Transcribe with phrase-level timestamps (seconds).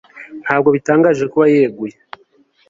[0.43, 1.95] Ntabwo bitangaje kuba yeguye